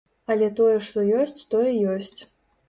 [0.35, 1.69] Але тое, што ёсць, тое
[1.99, 2.17] ёсць.